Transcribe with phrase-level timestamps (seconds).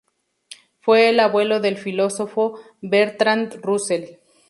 [0.79, 4.17] Fue el abuelo del filósofo Bertrand Russell.